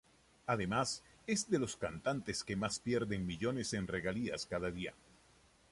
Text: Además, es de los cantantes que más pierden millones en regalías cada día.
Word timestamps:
Además, 0.47 1.03
es 1.27 1.47
de 1.51 1.59
los 1.59 1.77
cantantes 1.77 2.43
que 2.43 2.55
más 2.55 2.79
pierden 2.79 3.23
millones 3.23 3.71
en 3.73 3.85
regalías 3.85 4.47
cada 4.47 4.71
día. 4.71 4.95